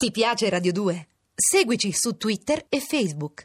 Ti 0.00 0.12
piace 0.12 0.48
Radio 0.48 0.72
2? 0.72 1.08
Seguici 1.34 1.92
su 1.92 2.16
Twitter 2.16 2.64
e 2.70 2.80
Facebook. 2.80 3.44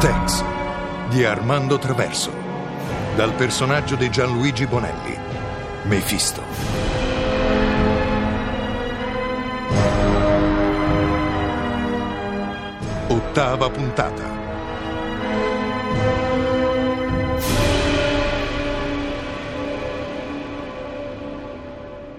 Tex 0.00 0.44
di 1.10 1.24
Armando 1.24 1.78
Traverso. 1.78 2.32
Dal 3.14 3.32
personaggio 3.34 3.94
di 3.94 4.10
Gianluigi 4.10 4.66
Bonelli. 4.66 5.16
Mefisto. 5.84 6.85
Ottava 13.36 13.68
puntata. 13.68 14.24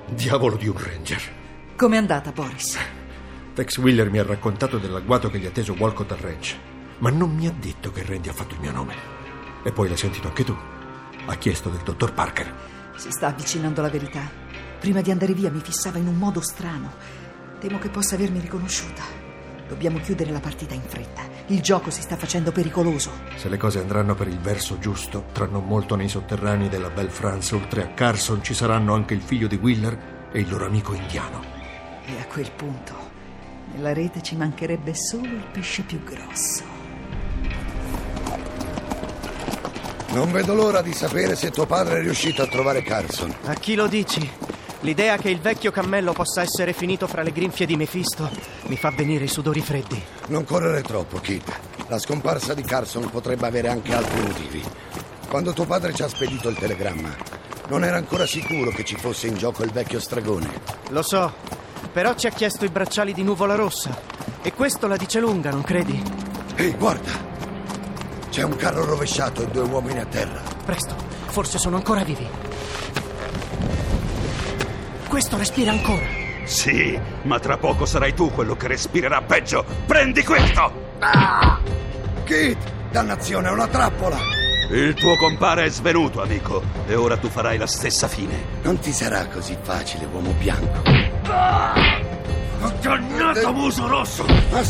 Diavolo 0.10 0.58
di 0.58 0.68
un 0.68 0.78
ranger. 0.78 1.22
Com'è 1.76 1.98
andata, 1.98 2.32
Boris? 2.32 2.78
Tex 3.56 3.78
Wheeler 3.80 4.12
mi 4.12 4.20
ha 4.20 4.24
raccontato 4.26 4.78
dell'agguato 4.78 5.32
che 5.32 5.40
gli 5.40 5.48
ha 5.48 5.50
teso 5.50 5.74
Walcott 5.76 6.12
al 6.12 6.20
ranch, 6.20 6.56
ma 7.00 7.10
non 7.10 7.34
mi 7.34 7.48
ha 7.48 7.52
detto 7.52 7.92
che 7.92 8.06
Randy 8.06 8.30
ha 8.30 8.34
fatto 8.34 8.54
il 8.54 8.62
mio 8.62 8.72
nome. 8.72 8.94
E 9.64 9.72
poi 9.72 9.88
l'hai 9.88 9.98
sentito 9.98 10.28
anche 10.28 10.44
tu. 10.44 10.56
Ha 11.26 11.36
chiesto 11.38 11.70
del 11.70 11.82
dottor 11.82 12.14
Parker. 12.14 12.54
Si 12.96 13.10
sta 13.10 13.26
avvicinando 13.26 13.82
la 13.82 13.90
verità. 13.90 14.22
Prima 14.80 15.02
di 15.02 15.10
andare 15.10 15.34
via 15.34 15.50
mi 15.50 15.62
fissava 15.62 15.98
in 15.98 16.06
un 16.06 16.16
modo 16.16 16.42
strano. 16.42 16.94
Temo 17.60 17.80
che 17.80 17.90
possa 17.90 18.14
avermi 18.14 18.40
riconosciuta. 18.40 19.27
Dobbiamo 19.68 20.00
chiudere 20.00 20.32
la 20.32 20.40
partita 20.40 20.74
in 20.74 20.82
fretta. 20.82 21.24
Il 21.48 21.62
gioco 21.62 21.90
si 21.90 22.02
sta 22.02 22.16
facendo 22.16 22.52
pericoloso. 22.52 23.12
Se 23.36 23.50
le 23.50 23.58
cose 23.58 23.80
andranno 23.80 24.16
per 24.16 24.28
il 24.28 24.40
verso 24.40 24.80
giusto, 24.80 25.26
tra 25.34 25.46
non 25.46 25.66
molto 25.66 25.96
nei 25.96 26.08
sotterranei 26.08 26.70
della 26.70 26.90
Belle 26.90 27.09
France, 27.09 27.54
oltre 27.54 27.84
a 27.84 27.88
Carson, 27.88 28.42
ci 28.44 28.54
saranno 28.54 28.94
anche 28.94 29.14
il 29.14 29.22
figlio 29.22 29.48
di 29.48 29.56
Wheeler 29.56 30.30
e 30.32 30.40
il 30.40 30.50
loro 30.50 30.66
amico 30.66 30.94
indiano. 30.94 31.44
E 32.06 32.20
a 32.20 32.26
quel 32.26 32.50
punto, 32.52 32.94
nella 33.74 33.94
rete 33.94 34.22
ci 34.22 34.36
mancherebbe 34.38 34.94
solo 34.94 35.26
il 35.26 35.46
pesce 35.52 35.84
più 35.84 36.02
grosso. 36.04 36.64
Non 40.09 40.31
vedo 40.31 40.54
l'ora 40.54 40.81
di 40.81 40.94
sapere 40.94 41.36
se 41.36 41.52
tuo 41.52 41.66
padre 41.66 42.00
è 42.00 42.02
riuscito 42.02 42.42
a 42.42 42.48
trovare 42.48 42.81
Carson. 42.81 43.36
A 43.44 43.54
chi 43.54 43.76
lo 43.76 43.88
dici? 43.88 44.28
L'idea 44.81 45.17
che 45.17 45.30
il 45.30 45.39
vecchio 45.39 45.72
cammello 45.72 46.14
possa 46.14 46.42
essere 46.42 46.72
finito 46.72 47.08
fra 47.08 47.23
le 47.23 47.31
grinfie 47.31 47.66
di 47.66 47.75
Mefisto 47.75 48.30
mi 48.67 48.78
fa 48.78 48.92
venire 48.92 49.23
i 49.23 49.28
sudori 49.28 49.61
freddi. 49.61 50.02
Non 50.28 50.45
correre 50.45 50.81
troppo, 50.84 51.17
Kid. 51.19 51.44
La 51.88 51.97
scomparsa 51.97 52.53
di 52.53 52.61
Carson 52.61 53.09
potrebbe 53.09 53.47
avere 53.47 53.69
anche 53.69 53.95
altri 53.95 54.22
motivi. 54.22 54.64
Quando 55.28 55.53
tuo 55.53 55.66
padre 55.66 55.94
ci 55.94 56.03
ha 56.03 56.08
spedito 56.08 56.50
il 56.50 56.58
telegramma, 56.58 57.16
non 57.69 57.84
era 57.84 57.97
ancora 57.97 58.25
sicuro 58.25 58.69
che 58.69 58.86
ci 58.86 58.95
fosse 58.95 59.28
in 59.28 59.36
gioco 59.36 59.64
il 59.64 59.72
vecchio 59.72 60.00
stragone. 60.00 60.61
Lo 60.89 61.02
so, 61.02 61.34
però 61.91 62.14
ci 62.14 62.28
ha 62.28 62.31
chiesto 62.31 62.64
i 62.64 62.69
bracciali 62.69 63.14
di 63.14 63.23
nuvola 63.23 63.56
rossa. 63.56 64.00
E 64.41 64.53
questo 64.53 64.88
la 64.88 64.95
dice 64.95 65.19
lunga, 65.19 65.50
non 65.50 65.64
credi? 65.64 66.02
Ehi, 66.56 66.72
guarda! 66.73 67.12
C'è 68.30 68.44
un 68.44 68.56
carro 68.56 68.86
rovesciato 68.86 69.41
e 69.41 69.47
due 69.47 69.64
uomini 69.64 70.00
a 70.00 70.06
terra. 70.06 70.41
Presto, 70.64 70.95
forse 71.25 71.58
sono 71.58 71.78
ancora 71.78 72.03
vivi. 72.03 72.47
Questo 75.18 75.36
respira 75.40 75.72
ancora. 75.72 76.06
Sì, 76.46 76.96
ma 77.23 77.40
tra 77.40 77.58
poco 77.58 77.88
sarai 77.88 78.14
tu 78.14 78.30
quello 78.30 78.56
che 78.56 78.68
respirerà 78.68 79.24
peggio. 79.24 79.66
Prendi 79.88 80.24
questo! 80.24 80.72
Kid! 82.24 82.58
Dannazione, 82.92 83.48
è 83.48 83.52
una 83.52 83.66
trappola! 83.66 84.20
Il 84.70 84.94
tuo 84.94 85.18
compare 85.18 85.66
è 85.66 85.70
svenuto, 85.70 86.22
amico, 86.22 86.62
e 86.86 86.94
ora 86.94 87.18
tu 87.18 87.30
farai 87.30 87.58
la 87.58 87.66
stessa 87.66 88.08
fine. 88.08 88.59
Non 88.62 88.78
ti 88.78 88.91
sarà 88.91 89.25
così 89.25 89.58
facile, 89.59 90.06
uomo 90.06 90.34
bianco. 90.34 90.84
Dannato 92.80 93.53
muso 93.53 93.88
rosso! 93.88 94.24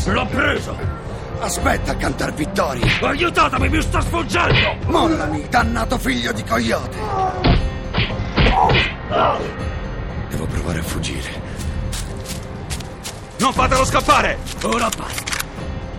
L'ho 0.06 0.26
preso! 0.28 0.78
Aspetta 1.40 1.92
a 1.92 1.96
cantar 1.96 2.32
vittoria! 2.32 2.86
Aiutatemi, 3.02 3.68
mi 3.68 3.82
sta 3.82 4.00
sfuggendo! 4.00 4.78
Mollami, 4.86 5.46
dannato 5.50 5.98
figlio 5.98 6.32
di 6.32 6.42
coyote! 6.42 6.96
Devo 10.28 10.46
provare 10.46 10.80
a 10.80 10.82
fuggire. 10.82 11.40
Non 13.38 13.52
fatelo 13.52 13.84
scappare! 13.84 14.38
Ora 14.62 14.88
basta. 14.96 15.36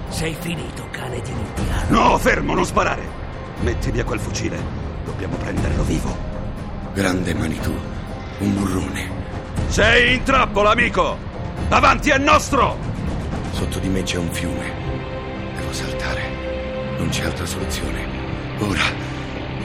Sei 0.10 0.36
finito, 0.40 0.88
cane 0.92 1.22
di 1.22 1.32
indiano. 1.32 2.10
No, 2.10 2.18
fermo, 2.18 2.54
non 2.54 2.66
sparare! 2.66 3.02
Metti 3.62 3.92
via 3.92 4.04
quel 4.04 4.20
fucile. 4.20 4.58
Dobbiamo 5.06 5.36
prenderlo 5.38 5.84
vivo. 5.84 6.16
Grande 6.94 7.34
Manitou, 7.34 7.76
un 8.40 8.54
burrone. 8.56 9.10
Sei 9.68 10.16
in 10.16 10.24
trappola, 10.24 10.72
amico! 10.72 11.18
Avanti 11.70 12.10
è 12.10 12.18
nostro! 12.18 12.78
Sotto 13.52 13.80
di 13.80 13.88
me 13.88 14.04
c'è 14.04 14.18
un 14.18 14.32
fiume. 14.32 14.72
Devo 15.56 15.74
saltare. 15.74 16.22
Non 16.98 17.10
c'è 17.10 17.26
altra 17.26 17.46
soluzione. 17.46 18.06
Ora. 18.60 18.84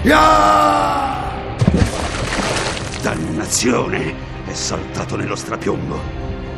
Ya! 0.03 1.33
Dannazione! 3.03 4.34
È 4.55 4.57
saltato 4.57 5.17
nello 5.17 5.35
strapiombo. 5.35 6.01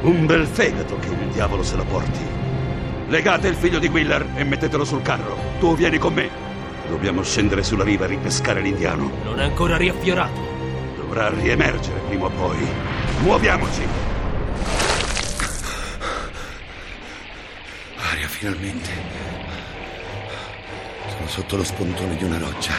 Un 0.02 0.26
bel 0.26 0.46
fegato 0.46 0.98
che 0.98 1.08
il 1.08 1.28
diavolo 1.32 1.62
se 1.62 1.76
lo 1.76 1.84
porti. 1.84 2.20
Legate 3.08 3.48
il 3.48 3.54
figlio 3.54 3.78
di 3.78 3.86
Wheeler 3.86 4.32
e 4.34 4.44
mettetelo 4.44 4.84
sul 4.84 5.00
carro. 5.00 5.34
Tu 5.60 5.74
vieni 5.74 5.96
con 5.96 6.12
me. 6.12 6.28
Dobbiamo 6.90 7.22
scendere 7.22 7.62
sulla 7.62 7.84
riva 7.84 8.04
e 8.04 8.08
ripescare 8.08 8.60
l'indiano. 8.60 9.10
Non 9.24 9.40
è 9.40 9.44
ancora 9.44 9.78
riaffiorato. 9.78 10.38
Dovrà 10.94 11.30
riemergere 11.30 11.98
prima 12.00 12.26
o 12.26 12.28
poi. 12.28 12.68
Muoviamoci! 13.20 13.86
Aria, 18.10 18.28
finalmente. 18.28 18.90
Sono 21.16 21.28
sotto 21.28 21.56
lo 21.56 21.64
spuntone 21.64 22.14
di 22.14 22.24
una 22.24 22.36
roccia. 22.36 22.74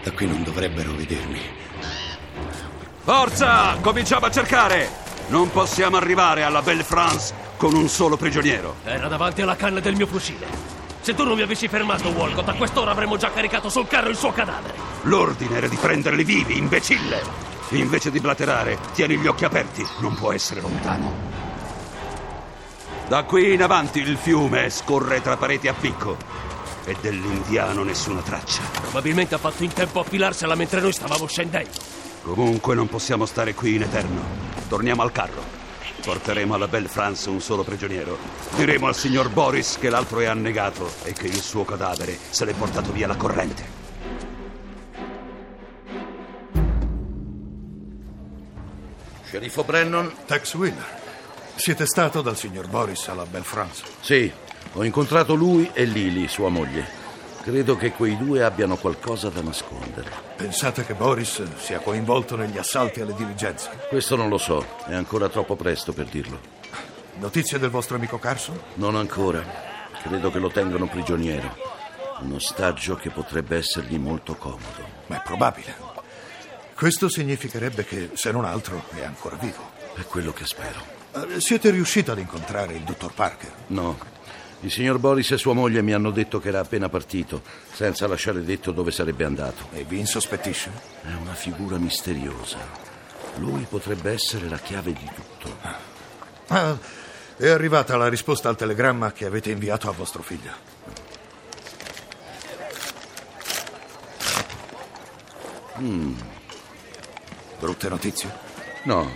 Da 0.00 0.12
qui 0.12 0.28
non 0.28 0.44
dovrebbero 0.44 0.92
vedermi. 0.92 1.40
Forza! 3.04 3.76
Cominciamo 3.82 4.24
a 4.24 4.30
cercare! 4.30 4.88
Non 5.26 5.50
possiamo 5.50 5.98
arrivare 5.98 6.42
alla 6.42 6.62
Belle 6.62 6.84
France 6.84 7.34
con 7.58 7.74
un 7.74 7.86
solo 7.88 8.16
prigioniero. 8.16 8.76
Era 8.82 9.08
davanti 9.08 9.42
alla 9.42 9.56
canna 9.56 9.80
del 9.80 9.94
mio 9.94 10.06
fucile. 10.06 10.46
Se 11.02 11.14
tu 11.14 11.22
non 11.22 11.36
mi 11.36 11.42
avessi 11.42 11.68
fermato, 11.68 12.08
Walcott, 12.08 12.48
a 12.48 12.54
quest'ora 12.54 12.92
avremmo 12.92 13.18
già 13.18 13.30
caricato 13.30 13.68
sul 13.68 13.86
carro 13.86 14.08
il 14.08 14.16
suo 14.16 14.32
cadavere. 14.32 14.78
L'ordine 15.02 15.58
era 15.58 15.68
di 15.68 15.76
prenderli 15.76 16.24
vivi, 16.24 16.56
imbecille! 16.56 17.22
Invece 17.72 18.10
di 18.10 18.20
blaterare, 18.20 18.78
tieni 18.94 19.18
gli 19.18 19.26
occhi 19.26 19.44
aperti, 19.44 19.86
non 19.98 20.14
può 20.14 20.32
essere 20.32 20.62
lontano. 20.62 21.12
Da 23.06 23.24
qui 23.24 23.52
in 23.52 23.62
avanti 23.62 23.98
il 23.98 24.16
fiume 24.16 24.70
scorre 24.70 25.20
tra 25.20 25.36
pareti 25.36 25.68
a 25.68 25.74
picco 25.74 26.16
e 26.86 26.96
dell'indiano 27.02 27.82
nessuna 27.82 28.22
traccia. 28.22 28.62
Probabilmente 28.80 29.34
ha 29.34 29.38
fatto 29.38 29.62
in 29.62 29.74
tempo 29.74 30.00
a 30.00 30.04
filarsela 30.04 30.54
mentre 30.54 30.80
noi 30.80 30.92
stavamo 30.92 31.26
scendendo. 31.26 32.03
Comunque 32.24 32.74
non 32.74 32.88
possiamo 32.88 33.26
stare 33.26 33.52
qui 33.52 33.74
in 33.74 33.82
eterno. 33.82 34.22
Torniamo 34.66 35.02
al 35.02 35.12
carro. 35.12 35.42
Porteremo 36.02 36.54
alla 36.54 36.68
Belle 36.68 36.88
France 36.88 37.28
un 37.28 37.42
solo 37.42 37.62
prigioniero. 37.64 38.16
Diremo 38.56 38.86
al 38.86 38.96
signor 38.96 39.28
Boris 39.28 39.76
che 39.78 39.90
l'altro 39.90 40.20
è 40.20 40.24
annegato 40.24 40.90
e 41.02 41.12
che 41.12 41.26
il 41.26 41.42
suo 41.42 41.66
cadavere 41.66 42.16
se 42.30 42.46
l'è 42.46 42.54
portato 42.54 42.92
via 42.92 43.06
la 43.06 43.16
corrente. 43.16 43.82
Sceriffo 49.26 49.62
Brennan? 49.64 50.10
Tex 50.24 50.54
Wheeler. 50.54 51.02
Siete 51.56 51.84
stato 51.84 52.22
dal 52.22 52.38
signor 52.38 52.68
Boris 52.68 53.06
alla 53.08 53.26
Belle 53.26 53.44
France? 53.44 53.84
Sì, 54.00 54.32
ho 54.72 54.82
incontrato 54.82 55.34
lui 55.34 55.70
e 55.74 55.84
Lily, 55.84 56.26
sua 56.26 56.48
moglie. 56.48 57.03
Credo 57.44 57.76
che 57.76 57.92
quei 57.92 58.16
due 58.16 58.42
abbiano 58.42 58.74
qualcosa 58.78 59.28
da 59.28 59.42
nascondere. 59.42 60.10
Pensate 60.34 60.82
che 60.86 60.94
Boris 60.94 61.42
sia 61.58 61.78
coinvolto 61.78 62.36
negli 62.36 62.56
assalti 62.56 63.02
alle 63.02 63.12
diligenze? 63.12 63.68
Questo 63.90 64.16
non 64.16 64.30
lo 64.30 64.38
so, 64.38 64.64
è 64.86 64.94
ancora 64.94 65.28
troppo 65.28 65.54
presto 65.54 65.92
per 65.92 66.06
dirlo. 66.06 66.40
Notizie 67.16 67.58
del 67.58 67.68
vostro 67.68 67.96
amico 67.96 68.18
Carson? 68.18 68.58
Non 68.76 68.96
ancora. 68.96 69.44
Credo 70.02 70.30
che 70.30 70.38
lo 70.38 70.48
tengano 70.48 70.86
prigioniero. 70.88 71.54
Un 72.20 72.32
ostaggio 72.32 72.94
che 72.94 73.10
potrebbe 73.10 73.58
essergli 73.58 73.98
molto 73.98 74.36
comodo. 74.36 75.02
Ma 75.08 75.18
è 75.18 75.22
probabile. 75.22 75.76
Questo 76.74 77.10
significherebbe 77.10 77.84
che, 77.84 78.12
se 78.14 78.32
non 78.32 78.46
altro, 78.46 78.84
è 78.94 79.04
ancora 79.04 79.36
vivo. 79.36 79.70
È 79.94 80.00
quello 80.06 80.32
che 80.32 80.46
spero. 80.46 80.80
Eh, 81.12 81.40
Siete 81.42 81.68
riusciti 81.68 82.10
ad 82.10 82.18
incontrare 82.18 82.72
il 82.72 82.84
dottor 82.84 83.12
Parker? 83.12 83.52
No. 83.66 84.12
Il 84.64 84.70
signor 84.70 84.98
Boris 84.98 85.30
e 85.30 85.36
sua 85.36 85.52
moglie 85.52 85.82
mi 85.82 85.92
hanno 85.92 86.10
detto 86.10 86.40
che 86.40 86.48
era 86.48 86.60
appena 86.60 86.88
partito, 86.88 87.42
senza 87.70 88.06
lasciare 88.06 88.42
detto 88.42 88.72
dove 88.72 88.90
sarebbe 88.92 89.24
andato. 89.24 89.68
E 89.72 89.84
vi 89.84 89.98
insospettisce? 89.98 90.70
È 91.02 91.12
una 91.20 91.34
figura 91.34 91.76
misteriosa. 91.76 92.56
Lui 93.36 93.66
potrebbe 93.68 94.12
essere 94.12 94.48
la 94.48 94.56
chiave 94.56 94.94
di 94.94 95.10
tutto. 95.14 95.54
Ah, 96.46 96.78
È 97.36 97.46
arrivata 97.46 97.98
la 97.98 98.08
risposta 98.08 98.48
al 98.48 98.56
telegramma 98.56 99.12
che 99.12 99.26
avete 99.26 99.50
inviato 99.50 99.90
a 99.90 99.92
vostro 99.92 100.22
figlio. 100.22 100.52
Mm. 105.78 106.14
Brutte 107.58 107.88
notizie? 107.90 108.32
No. 108.84 109.12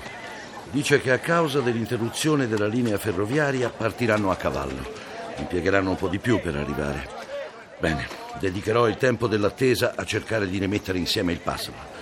Dice 0.70 1.00
che 1.00 1.10
a 1.10 1.18
causa 1.18 1.60
dell'interruzione 1.60 2.46
della 2.46 2.66
linea 2.66 2.98
ferroviaria 2.98 3.70
partiranno 3.70 4.30
a 4.30 4.36
cavallo. 4.36 4.97
Impiegheranno 5.38 5.90
un 5.90 5.96
po' 5.96 6.08
di 6.08 6.18
più 6.18 6.40
per 6.40 6.56
arrivare. 6.56 7.08
Bene, 7.78 8.06
dedicherò 8.40 8.88
il 8.88 8.96
tempo 8.96 9.26
dell'attesa 9.28 9.94
a 9.96 10.04
cercare 10.04 10.48
di 10.48 10.58
rimettere 10.58 10.98
insieme 10.98 11.32
il 11.32 11.38
puzzle. 11.38 11.96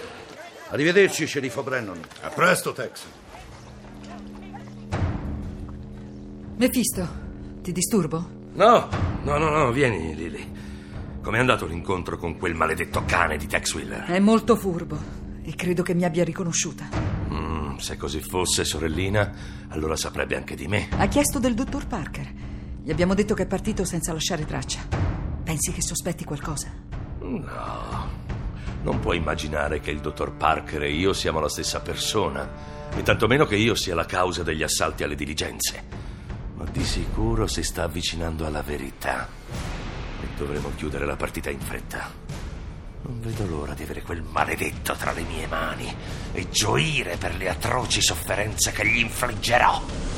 Arrivederci, 0.69 1.27
sceriffo 1.27 1.63
Brennan. 1.63 2.01
A 2.23 2.29
presto, 2.29 2.73
Tex. 2.73 3.03
Mefisto, 6.57 7.09
ti 7.61 7.73
disturbo? 7.73 8.31
No, 8.55 8.89
no, 9.23 9.37
no, 9.37 9.51
no, 9.51 9.71
vieni, 9.71 10.15
Lily. 10.15 10.51
Com'è 11.23 11.39
andato 11.39 11.67
l'incontro 11.67 12.17
con 12.17 12.39
quel 12.39 12.55
maledetto 12.55 13.05
cane 13.05 13.37
di 13.37 13.47
Tex 13.47 13.75
Wheeler? 13.75 14.05
È 14.05 14.19
molto 14.19 14.57
furbo 14.57 14.99
e 15.43 15.55
credo 15.55 15.83
che 15.83 15.93
mi 15.93 16.05
abbia 16.05 16.25
riconosciuta. 16.25 16.89
Mm, 17.31 17.77
se 17.77 17.97
così 17.97 18.21
fosse, 18.21 18.65
sorellina, 18.65 19.33
allora 19.69 19.95
saprebbe 19.97 20.37
anche 20.37 20.55
di 20.57 20.67
me. 20.67 20.89
Ha 20.97 21.07
chiesto 21.09 21.39
del 21.39 21.55
dottor 21.55 21.87
Parker. 21.87 22.46
Gli 22.87 22.93
abbiamo 22.93 23.15
detto 23.15 23.35
che 23.35 23.43
è 23.43 23.47
partito 23.47 23.85
senza 23.85 24.13
lasciare 24.13 24.45
traccia. 24.45 24.79
Pensi 25.43 25.73
che 25.73 25.83
sospetti 25.83 26.23
qualcosa? 26.23 26.71
No, 27.19 28.09
non 28.83 29.01
puoi 29.01 29.17
immaginare 29.17 29.81
che 29.81 29.91
il 29.91 29.99
dottor 29.99 30.37
Parker 30.37 30.85
e 30.85 30.93
io 30.93 31.13
siamo 31.13 31.41
la 31.41 31.49
stessa 31.49 31.81
persona, 31.81 32.49
e 32.97 33.03
tantomeno 33.03 33.45
che 33.45 33.57
io 33.57 33.75
sia 33.75 33.97
la 33.97 34.05
causa 34.05 34.45
degli 34.45 34.63
assalti 34.63 35.03
alle 35.03 35.17
diligenze. 35.17 35.83
Ma 36.55 36.65
di 36.71 36.85
sicuro 36.85 37.49
si 37.49 37.65
sta 37.65 37.83
avvicinando 37.83 38.47
alla 38.47 38.63
verità. 38.63 39.27
E 40.23 40.27
dovremo 40.37 40.71
chiudere 40.77 41.07
la 41.07 41.17
partita 41.17 41.51
in 41.51 41.59
fretta. 41.59 42.09
Non 43.03 43.21
vedo 43.21 43.49
l'ora 43.49 43.75
di 43.75 43.83
avere 43.83 44.03
quel 44.03 44.23
maledetto 44.23 44.95
tra 44.95 45.11
le 45.11 45.23
mie 45.23 45.49
mani 45.49 45.93
e 46.31 46.49
gioire 46.51 47.17
per 47.17 47.35
le 47.35 47.49
atroci 47.49 48.01
sofferenze 48.01 48.71
che 48.71 48.87
gli 48.87 48.99
infliggerò. 48.99 50.16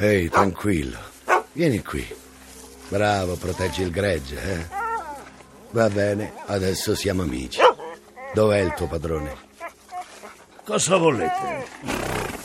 Ehi, 0.00 0.28
tranquillo. 0.28 0.96
Vieni 1.52 1.82
qui. 1.82 2.06
Bravo, 2.88 3.34
proteggi 3.34 3.82
il 3.82 3.90
gregge, 3.90 4.40
eh? 4.40 4.66
Va 5.70 5.90
bene, 5.90 6.34
adesso 6.46 6.94
siamo 6.94 7.22
amici. 7.22 7.58
Dov'è 8.32 8.60
il 8.60 8.74
tuo 8.74 8.86
padrone? 8.86 9.34
Cosa 10.64 10.98
volete? 10.98 11.66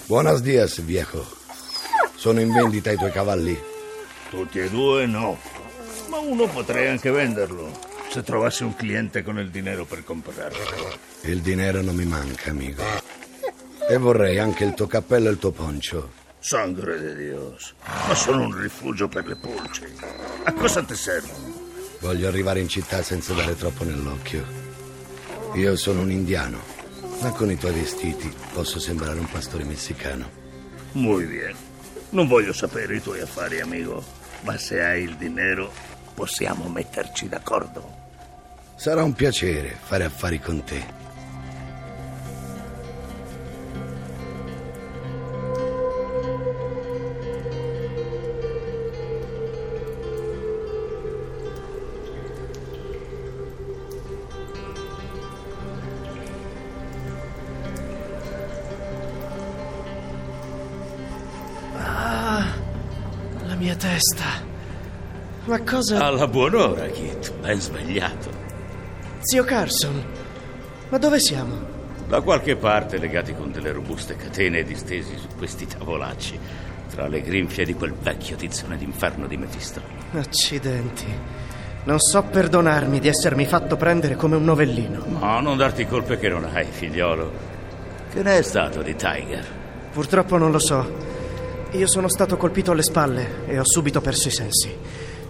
Buenos 0.07 0.41
dias, 0.41 0.81
viejo. 0.81 1.23
Sono 2.15 2.41
in 2.41 2.51
vendita 2.51 2.89
i 2.89 2.97
tuoi 2.97 3.11
cavalli? 3.11 3.61
Tutti 4.31 4.57
e 4.57 4.69
due 4.71 5.05
no. 5.05 5.37
Ma 6.07 6.17
uno 6.17 6.47
potrei 6.47 6.87
anche 6.87 7.11
venderlo. 7.11 7.71
Se 8.09 8.23
trovassi 8.23 8.63
un 8.63 8.75
cliente 8.75 9.21
con 9.21 9.37
il 9.37 9.51
dinero 9.51 9.85
per 9.85 10.03
comprarlo. 10.03 10.97
Il 11.21 11.41
dinero 11.41 11.83
non 11.83 11.95
mi 11.95 12.05
manca, 12.05 12.49
amico. 12.49 12.81
E 13.87 13.97
vorrei 13.97 14.39
anche 14.39 14.63
il 14.63 14.73
tuo 14.73 14.87
cappello 14.87 15.29
e 15.29 15.31
il 15.33 15.37
tuo 15.37 15.51
poncio. 15.51 16.21
Sangre 16.43 16.99
di 16.99 17.23
Dio. 17.23 17.55
Ma 18.05 18.13
sono 18.13 18.43
un 18.43 18.59
rifugio 18.59 19.07
per 19.07 19.25
le 19.25 19.37
pulci. 19.37 19.85
A 20.43 20.51
cosa 20.51 20.83
ti 20.83 20.93
servono? 20.93 21.53
Voglio 22.01 22.27
arrivare 22.27 22.59
in 22.59 22.67
città 22.67 23.01
senza 23.01 23.33
dare 23.33 23.55
troppo 23.55 23.85
nell'occhio. 23.85 24.43
Io 25.53 25.77
sono 25.77 26.01
un 26.01 26.11
indiano, 26.11 26.59
ma 27.21 27.31
con 27.31 27.49
i 27.49 27.57
tuoi 27.57 27.71
vestiti 27.71 28.29
posso 28.51 28.77
sembrare 28.77 29.19
un 29.19 29.31
pastore 29.31 29.63
messicano. 29.63 30.29
Muy 30.91 31.23
bien. 31.27 31.55
Non 32.09 32.27
voglio 32.27 32.51
sapere 32.51 32.97
i 32.97 33.01
tuoi 33.01 33.21
affari, 33.21 33.61
amico. 33.61 34.03
Ma 34.41 34.57
se 34.57 34.81
hai 34.83 35.03
il 35.03 35.15
dinero, 35.15 35.71
possiamo 36.13 36.67
metterci 36.67 37.29
d'accordo. 37.29 38.01
Sarà 38.75 39.01
un 39.01 39.13
piacere 39.13 39.77
fare 39.81 40.03
affari 40.03 40.41
con 40.41 40.61
te. 40.65 41.02
Testa. 63.83 64.25
Ma 65.43 65.61
cosa... 65.61 66.05
Alla 66.05 66.25
buon'ora, 66.25 66.85
Kit. 66.87 67.33
Ben 67.41 67.59
svegliato. 67.59 68.31
Zio 69.19 69.43
Carson, 69.43 70.01
ma 70.87 70.97
dove 70.97 71.19
siamo? 71.19 71.71
Da 72.07 72.21
qualche 72.21 72.55
parte 72.55 72.97
legati 72.97 73.33
con 73.33 73.51
delle 73.51 73.73
robuste 73.73 74.15
catene 74.15 74.63
distesi 74.63 75.17
su 75.17 75.27
questi 75.37 75.67
tavolacci, 75.67 76.39
tra 76.91 77.07
le 77.07 77.21
grinfie 77.21 77.65
di 77.65 77.73
quel 77.73 77.93
vecchio 77.93 78.37
tizzone 78.37 78.77
d'inferno 78.77 79.27
di 79.27 79.35
Mefisto. 79.35 79.81
Accidenti. 80.13 81.13
Non 81.83 81.99
so 81.99 82.23
perdonarmi 82.23 83.01
di 83.01 83.09
essermi 83.09 83.45
fatto 83.45 83.75
prendere 83.75 84.15
come 84.15 84.37
un 84.37 84.45
novellino. 84.45 85.03
No, 85.07 85.41
non 85.41 85.57
darti 85.57 85.85
colpe 85.85 86.17
che 86.17 86.29
non 86.29 86.45
hai, 86.45 86.65
figliolo. 86.69 87.31
Che 88.13 88.23
ne 88.23 88.37
è 88.37 88.41
stato 88.43 88.81
di 88.81 88.95
Tiger? 88.95 89.45
Purtroppo 89.91 90.37
non 90.37 90.51
lo 90.51 90.59
so. 90.59 91.12
Io 91.73 91.87
sono 91.87 92.07
stato 92.07 92.37
colpito 92.37 92.71
alle 92.71 92.83
spalle 92.83 93.45
e 93.47 93.57
ho 93.57 93.65
subito 93.65 93.99
perso 93.99 94.27
i 94.27 94.31
sensi. 94.31 94.77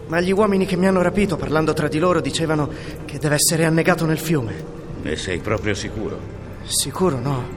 Ma 0.08 0.20
gli 0.20 0.34
uomini 0.34 0.66
che 0.66 0.76
mi 0.76 0.88
hanno 0.88 1.02
rapito, 1.02 1.38
parlando 1.38 1.72
tra 1.72 1.88
di 1.88 2.00
loro, 2.00 2.20
dicevano 2.20 2.70
che 3.06 3.18
deve 3.18 3.36
essere 3.36 3.64
annegato 3.64 4.06
nel 4.06 4.18
fiume. 4.18 4.82
Ne 5.02 5.16
sei 5.16 5.40
proprio 5.40 5.74
sicuro? 5.74 6.20
Sicuro 6.66 7.18
no. 7.18 7.48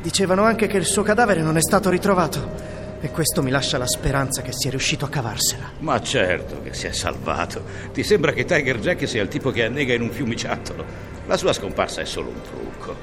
Dicevano 0.00 0.44
anche 0.44 0.68
che 0.68 0.76
il 0.76 0.84
suo 0.84 1.02
cadavere 1.02 1.42
non 1.42 1.56
è 1.56 1.60
stato 1.60 1.90
ritrovato. 1.90 2.70
E 3.00 3.10
questo 3.10 3.42
mi 3.42 3.50
lascia 3.50 3.76
la 3.76 3.88
speranza 3.88 4.40
che 4.40 4.52
sia 4.52 4.70
riuscito 4.70 5.04
a 5.04 5.08
cavarsela. 5.08 5.72
Ma 5.80 6.00
certo 6.00 6.62
che 6.62 6.74
si 6.74 6.86
è 6.86 6.92
salvato. 6.92 7.64
Ti 7.92 8.04
sembra 8.04 8.30
che 8.30 8.44
Tiger 8.44 8.78
Jack 8.78 9.08
sia 9.08 9.20
il 9.20 9.28
tipo 9.28 9.50
che 9.50 9.64
annega 9.64 9.94
in 9.94 10.02
un 10.02 10.10
fiumiciattolo? 10.10 10.84
La 11.26 11.36
sua 11.36 11.52
scomparsa 11.52 12.00
è 12.00 12.04
solo 12.04 12.28
un 12.28 12.40
trucco. 12.40 12.94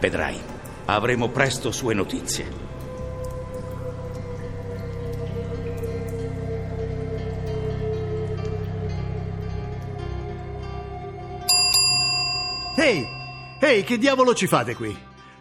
Vedrai, 0.00 0.40
avremo 0.86 1.28
presto 1.28 1.70
sue 1.70 1.92
notizie. 1.92 2.71
Ehi, 12.82 13.06
ehi, 13.60 13.84
che 13.84 13.96
diavolo 13.96 14.34
ci 14.34 14.48
fate 14.48 14.74
qui? 14.74 14.92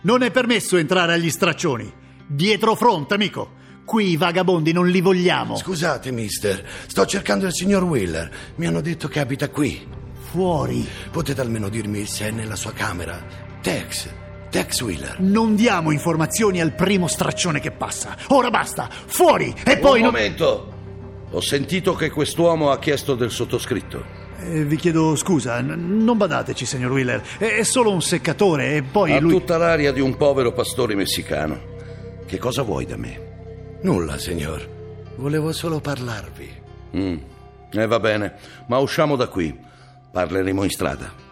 Non 0.02 0.22
è 0.22 0.30
permesso 0.30 0.78
entrare 0.78 1.14
agli 1.14 1.32
straccioni. 1.32 1.92
Dietro 2.28 2.76
fronte, 2.76 3.16
amico. 3.16 3.54
Qui 3.84 4.10
i 4.10 4.16
vagabondi 4.16 4.72
non 4.72 4.88
li 4.88 5.02
vogliamo. 5.02 5.56
Scusate, 5.58 6.12
mister, 6.12 6.64
sto 6.86 7.04
cercando 7.08 7.48
il 7.48 7.54
signor 7.54 7.84
Wheeler. 7.84 8.30
Mi 8.58 8.68
hanno 8.68 8.80
detto 8.80 9.08
che 9.08 9.20
abita 9.20 9.50
qui. 9.50 9.88
Fuori. 10.30 10.88
Potete 11.10 11.42
almeno 11.42 11.68
dirmi 11.70 12.06
se 12.06 12.28
è 12.28 12.32
nella 12.32 12.56
sua 12.56 12.74
camera? 12.74 13.20
Tex, 13.60 14.08
Tex 14.52 14.82
Wheeler. 14.82 15.20
Non 15.20 15.56
diamo 15.56 15.90
informazioni 15.90 16.62
al 16.62 16.76
primo 16.76 17.08
straccione 17.08 17.60
che 17.60 17.72
passa. 17.72 18.18
Ora 18.28 18.52
basta, 18.52 18.88
fuori 19.08 19.52
e 19.66 19.80
poi... 19.80 19.98
Un 20.02 20.04
non- 20.06 20.14
momento. 20.14 20.74
Ho 21.32 21.42
sentito 21.42 21.96
che 21.96 22.12
quest'uomo 22.12 22.70
ha 22.70 22.78
chiesto 22.78 23.16
del 23.16 23.32
sottoscritto. 23.32 24.21
Eh, 24.44 24.64
vi 24.66 24.76
chiedo 24.76 25.16
scusa, 25.16 25.62
n- 25.62 26.04
non 26.04 26.18
badateci, 26.18 26.66
signor 26.66 26.92
Wheeler. 26.92 27.22
È, 27.38 27.46
è 27.46 27.64
solo 27.64 27.92
un 27.92 28.02
seccatore 28.02 28.76
e 28.76 28.84
poi 28.84 29.14
Ha 29.14 29.20
lui... 29.20 29.32
tutta 29.32 29.58
l'aria 29.58 29.92
di 29.92 30.02
un 30.02 30.16
povero 30.18 30.52
pastore 30.52 30.96
messicano. 30.96 31.60
Che 32.26 32.38
cosa 32.38 32.62
vuoi 32.64 32.86
da 32.86 32.98
me? 32.98 33.30
Nulla, 33.82 34.18
signor. 34.18 34.68
Volevo 35.18 35.52
solo 35.52 35.80
parlarvi. 35.80 36.50
Mm. 36.96 37.18
E 37.74 37.86
va 37.88 38.00
bene, 38.00 38.34
ma 38.68 38.78
usciamo 38.80 39.16
da 39.16 39.28
qui. 39.28 39.58
Parleremo 40.12 40.64
in 40.64 40.70
strada. 40.70 41.30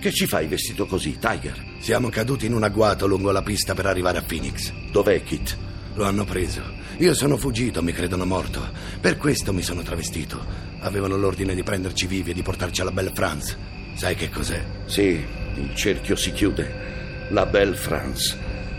Che 0.00 0.12
ci 0.12 0.26
fai 0.26 0.46
vestito 0.46 0.86
così, 0.86 1.18
Tiger? 1.18 1.60
Siamo 1.80 2.08
caduti 2.08 2.46
in 2.46 2.54
un 2.54 2.62
agguato 2.62 3.06
lungo 3.06 3.32
la 3.32 3.42
pista 3.42 3.74
per 3.74 3.86
arrivare 3.86 4.18
a 4.18 4.22
Phoenix. 4.22 4.72
Dov'è 4.92 5.22
Kit? 5.24 5.56
Lo 5.98 6.04
hanno 6.04 6.24
preso. 6.24 6.62
Io 6.98 7.12
sono 7.12 7.36
fuggito, 7.36 7.82
mi 7.82 7.90
credono 7.90 8.24
morto. 8.24 8.70
Per 9.00 9.16
questo 9.16 9.52
mi 9.52 9.62
sono 9.62 9.82
travestito. 9.82 10.40
Avevano 10.78 11.16
l'ordine 11.16 11.56
di 11.56 11.64
prenderci 11.64 12.06
vivi 12.06 12.30
e 12.30 12.34
di 12.34 12.42
portarci 12.42 12.82
alla 12.82 12.92
Belle 12.92 13.10
France. 13.12 13.56
Sai 13.94 14.14
che 14.14 14.30
cos'è? 14.30 14.64
Sì, 14.86 15.20
il 15.56 15.74
cerchio 15.74 16.14
si 16.14 16.30
chiude. 16.30 17.26
La 17.30 17.46
Belle 17.46 17.74
France. 17.74 18.38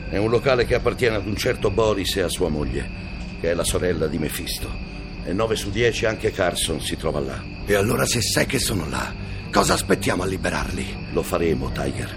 È 0.09 0.15
un 0.15 0.29
locale 0.29 0.63
che 0.65 0.75
appartiene 0.75 1.17
ad 1.17 1.25
un 1.25 1.35
certo 1.35 1.69
Boris 1.69 2.15
e 2.15 2.21
a 2.21 2.29
sua 2.29 2.47
moglie, 2.47 2.89
che 3.41 3.51
è 3.51 3.53
la 3.53 3.65
sorella 3.65 4.07
di 4.07 4.17
Mefisto. 4.17 4.71
E 5.25 5.33
9 5.33 5.57
su 5.57 5.71
10 5.71 6.05
anche 6.05 6.31
Carson 6.31 6.79
si 6.79 6.95
trova 6.95 7.19
là. 7.19 7.43
E 7.65 7.73
allora 7.73 8.05
se 8.05 8.21
sai 8.21 8.45
che 8.45 8.59
sono 8.59 8.87
là, 8.87 9.13
cosa 9.51 9.73
aspettiamo 9.73 10.23
a 10.23 10.25
liberarli? 10.25 11.07
Lo 11.11 11.21
faremo, 11.21 11.69
Tiger. 11.73 12.15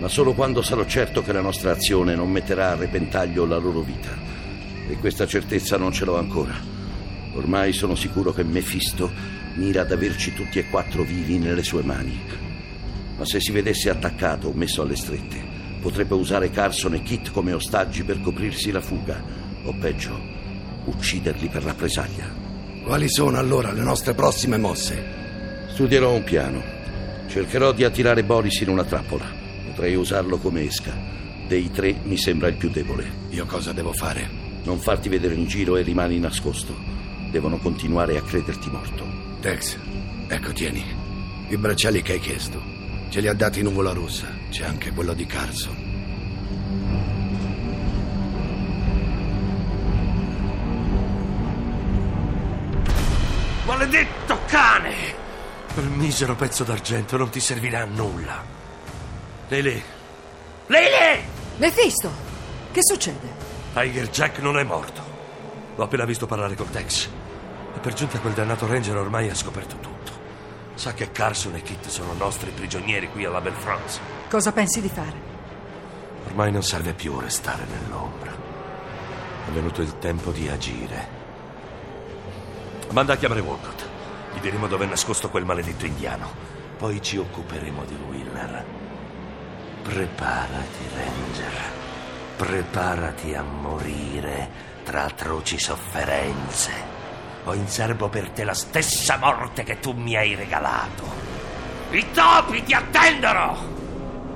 Ma 0.00 0.08
solo 0.08 0.34
quando 0.34 0.60
sarò 0.60 0.84
certo 0.84 1.22
che 1.22 1.32
la 1.32 1.40
nostra 1.40 1.70
azione 1.70 2.14
non 2.14 2.30
metterà 2.30 2.72
a 2.72 2.76
repentaglio 2.76 3.46
la 3.46 3.56
loro 3.56 3.80
vita. 3.80 4.33
E 4.88 4.96
questa 4.98 5.26
certezza 5.26 5.76
non 5.76 5.92
ce 5.92 6.04
l'ho 6.04 6.18
ancora. 6.18 6.54
Ormai 7.34 7.72
sono 7.72 7.94
sicuro 7.94 8.32
che 8.32 8.44
Mephisto 8.44 9.10
mira 9.54 9.82
ad 9.82 9.92
averci 9.92 10.34
tutti 10.34 10.58
e 10.58 10.68
quattro 10.68 11.02
vivi 11.02 11.38
nelle 11.38 11.62
sue 11.62 11.82
mani. 11.82 12.20
Ma 13.16 13.24
se 13.24 13.40
si 13.40 13.52
vedesse 13.52 13.90
attaccato 13.90 14.48
o 14.48 14.52
messo 14.52 14.82
alle 14.82 14.96
strette, 14.96 15.42
potrebbe 15.80 16.14
usare 16.14 16.50
Carson 16.50 16.94
e 16.94 17.02
Kit 17.02 17.30
come 17.30 17.52
ostaggi 17.52 18.02
per 18.02 18.20
coprirsi 18.20 18.70
la 18.70 18.80
fuga. 18.80 19.22
O 19.64 19.74
peggio, 19.78 20.20
ucciderli 20.84 21.48
per 21.48 21.62
rappresaglia. 21.62 22.42
Quali 22.84 23.08
sono 23.08 23.38
allora 23.38 23.72
le 23.72 23.82
nostre 23.82 24.14
prossime 24.14 24.58
mosse? 24.58 25.02
Studierò 25.68 26.12
un 26.12 26.22
piano. 26.22 26.62
Cercherò 27.26 27.72
di 27.72 27.84
attirare 27.84 28.24
Boris 28.24 28.60
in 28.60 28.68
una 28.68 28.84
trappola. 28.84 29.24
Potrei 29.66 29.94
usarlo 29.94 30.36
come 30.38 30.64
esca. 30.64 30.92
Dei 31.48 31.70
tre 31.70 31.96
mi 32.04 32.18
sembra 32.18 32.48
il 32.48 32.56
più 32.56 32.68
debole. 32.70 33.10
Io 33.30 33.46
cosa 33.46 33.72
devo 33.72 33.92
fare? 33.92 34.43
Non 34.64 34.78
farti 34.78 35.10
vedere 35.10 35.34
in 35.34 35.46
giro 35.46 35.76
e 35.76 35.82
rimani 35.82 36.18
nascosto. 36.18 36.74
Devono 37.30 37.58
continuare 37.58 38.16
a 38.16 38.22
crederti 38.22 38.70
morto. 38.70 39.04
Tex, 39.40 39.78
ecco 40.26 40.52
tieni. 40.52 40.82
I 41.48 41.56
bracciali 41.58 42.00
che 42.00 42.12
hai 42.12 42.20
chiesto. 42.20 42.62
Ce 43.10 43.20
li 43.20 43.28
ha 43.28 43.34
dati 43.34 43.62
Nuvola 43.62 43.92
Rossa. 43.92 44.26
C'è 44.50 44.64
anche 44.64 44.90
quello 44.92 45.12
di 45.12 45.26
Carson. 45.26 45.92
Maledetto 53.66 54.38
cane! 54.46 54.94
Quel 55.74 55.88
misero 55.88 56.36
pezzo 56.36 56.64
d'argento 56.64 57.18
non 57.18 57.28
ti 57.28 57.40
servirà 57.40 57.82
a 57.82 57.84
nulla. 57.84 58.42
Lele! 59.48 59.82
Lele! 60.68 61.22
Mephisto, 61.58 62.10
che 62.72 62.80
succede? 62.82 63.43
Tiger 63.74 64.08
Jack 64.08 64.38
non 64.38 64.56
è 64.56 64.62
morto. 64.62 65.02
L'ho 65.74 65.82
appena 65.82 66.04
visto 66.04 66.26
parlare 66.26 66.54
con 66.54 66.70
Tex. 66.70 67.08
E 67.74 67.78
per 67.80 67.92
giunta 67.92 68.20
quel 68.20 68.32
dannato 68.32 68.68
Ranger 68.68 68.96
ormai 68.96 69.28
ha 69.28 69.34
scoperto 69.34 69.74
tutto. 69.78 70.12
Sa 70.74 70.94
che 70.94 71.10
Carson 71.10 71.56
e 71.56 71.62
Kit 71.62 71.88
sono 71.88 72.12
nostri 72.12 72.52
prigionieri 72.52 73.08
qui 73.08 73.24
alla 73.24 73.40
Belle 73.40 73.56
France. 73.56 73.98
Cosa 74.30 74.52
pensi 74.52 74.80
di 74.80 74.88
fare? 74.88 75.16
Ormai 76.26 76.52
non 76.52 76.62
serve 76.62 76.92
più 76.92 77.18
restare 77.18 77.64
nell'ombra. 77.64 78.30
È 79.44 79.50
venuto 79.50 79.82
il 79.82 79.98
tempo 79.98 80.30
di 80.30 80.48
agire. 80.48 81.08
Manda 82.92 83.14
a 83.14 83.16
chiamare 83.16 83.40
Walcott. 83.40 83.82
Gli 84.34 84.38
diremo 84.38 84.68
dove 84.68 84.84
è 84.84 84.88
nascosto 84.88 85.30
quel 85.30 85.44
maledetto 85.44 85.84
indiano. 85.84 86.30
Poi 86.78 87.02
ci 87.02 87.16
occuperemo 87.16 87.84
di 87.86 87.96
Willer. 88.08 88.64
Preparati, 89.82 90.88
Ranger. 90.94 91.83
Preparati 92.36 93.32
a 93.34 93.42
morire 93.42 94.50
tra 94.82 95.04
atroci 95.04 95.56
sofferenze. 95.56 96.72
Ho 97.44 97.54
in 97.54 97.68
serbo 97.68 98.08
per 98.08 98.30
te 98.30 98.42
la 98.42 98.54
stessa 98.54 99.18
morte 99.18 99.62
che 99.62 99.78
tu 99.78 99.92
mi 99.92 100.16
hai 100.16 100.34
regalato. 100.34 101.04
I 101.90 102.04
topi 102.12 102.64
ti 102.64 102.74
attendono! 102.74 103.56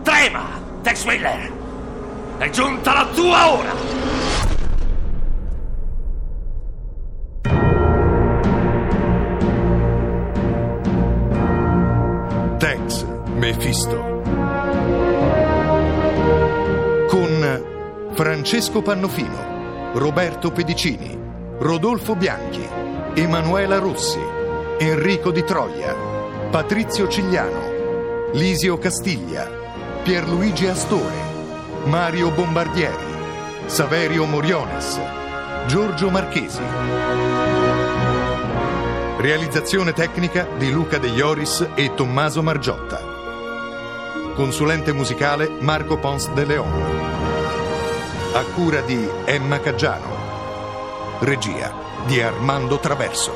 Trema, 0.02 0.60
Tex 0.82 1.04
Willer! 1.04 1.52
È 2.38 2.48
giunta 2.50 2.92
la 2.92 3.06
tua 3.06 3.52
ora! 3.52 3.74
Tex 12.58 13.04
Francesco 18.18 18.82
Pannofino, 18.82 19.92
Roberto 19.92 20.50
Pedicini, 20.50 21.16
Rodolfo 21.58 22.16
Bianchi, 22.16 22.68
Emanuela 23.14 23.78
Rossi, 23.78 24.18
Enrico 24.76 25.30
Di 25.30 25.44
Troia, 25.44 25.94
Patrizio 26.50 27.06
Cigliano, 27.06 28.32
Lisio 28.32 28.76
Castiglia, 28.76 29.48
Pierluigi 30.02 30.66
Astore, 30.66 31.14
Mario 31.84 32.32
Bombardieri, 32.32 33.06
Saverio 33.66 34.24
Moriones, 34.24 35.00
Giorgio 35.68 36.10
Marchesi. 36.10 36.62
Realizzazione 39.18 39.92
tecnica 39.92 40.44
di 40.58 40.72
Luca 40.72 40.98
De 40.98 41.06
Ioris 41.06 41.68
e 41.76 41.94
Tommaso 41.94 42.42
Margiotta. 42.42 43.00
Consulente 44.34 44.92
musicale 44.92 45.48
Marco 45.60 45.98
Pons 45.98 46.28
de 46.32 46.44
Leon. 46.44 47.17
A 48.30 48.44
cura 48.54 48.82
di 48.82 49.08
Emma 49.24 49.58
Caggiano. 49.58 51.18
Regia 51.20 51.72
di 52.06 52.20
Armando 52.20 52.78
Traverso. 52.78 53.32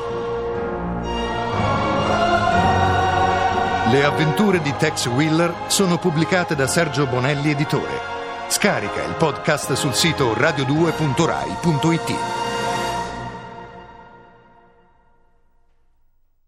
Le 3.89 4.03
avventure 4.03 4.61
di 4.61 4.73
Tex 4.77 5.07
Wheeler 5.07 5.65
sono 5.67 5.97
pubblicate 5.97 6.55
da 6.55 6.67
Sergio 6.67 7.07
Bonelli 7.07 7.49
Editore. 7.49 7.99
Scarica 8.49 9.03
il 9.03 9.15
podcast 9.15 9.73
sul 9.73 9.95
sito 9.95 10.33
radio2.rai.it. 10.33 12.15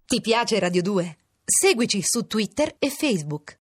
Ti 0.06 0.22
piace 0.22 0.60
Radio 0.60 0.84
2? 0.84 1.18
Seguici 1.44 2.02
su 2.04 2.28
Twitter 2.28 2.76
e 2.78 2.90
Facebook. 2.90 3.54